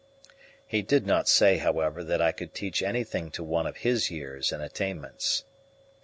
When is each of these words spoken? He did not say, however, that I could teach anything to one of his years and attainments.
He 0.65 0.81
did 0.81 1.05
not 1.05 1.27
say, 1.29 1.57
however, 1.59 2.03
that 2.03 2.23
I 2.23 2.31
could 2.31 2.55
teach 2.55 2.81
anything 2.81 3.29
to 3.33 3.43
one 3.43 3.67
of 3.67 3.77
his 3.77 4.09
years 4.09 4.51
and 4.51 4.63
attainments. 4.63 5.43